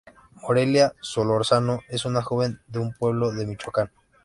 Morelia 0.41 0.95
Solórzano 0.99 1.81
es 1.87 2.05
una 2.05 2.23
joven 2.23 2.59
de 2.65 2.79
un 2.79 2.91
pueblo 2.91 3.31
de 3.33 3.45
Michoacán. 3.45 3.91